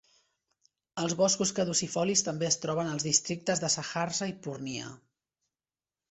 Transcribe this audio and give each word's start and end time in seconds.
Els 1.01 1.13
boscos 1.17 1.51
caducifolis 1.59 2.23
també 2.27 2.47
es 2.47 2.57
troben 2.63 2.89
als 2.93 3.05
districtes 3.07 3.61
de 3.65 3.69
Saharsa 3.75 4.31
i 4.31 4.33
Purnia. 4.47 4.89